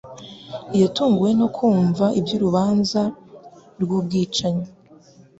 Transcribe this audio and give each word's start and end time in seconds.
Yatunguwe 0.81 1.29
no 1.39 1.47
kumva 1.55 2.05
iby'urubanza 2.19 3.01
rw'ubwicanyi 3.81 4.67